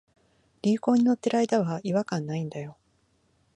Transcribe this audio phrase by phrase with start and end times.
[0.63, 2.75] 流行に乗ってる間は違和感ないんだよ